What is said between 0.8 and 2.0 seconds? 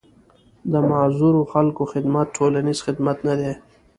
معذورو خلکو